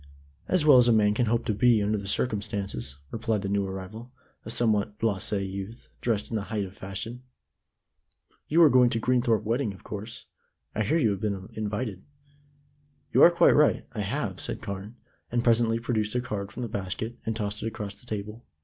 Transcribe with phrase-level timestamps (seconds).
[0.47, 3.67] "As well as a man can hope to be under the circumstances," replied the new
[3.67, 4.11] arrival,
[4.43, 7.21] a somewhat blasé youth, dressed in the height of fashion.
[8.47, 10.25] "You are going to the Greenthorpe wedding, of course.
[10.73, 12.03] I hear you have been invited."
[13.13, 14.95] "You are quite right; I have," said Carne,
[15.31, 18.43] and presently produced a card from the basket, and tossed it across the table.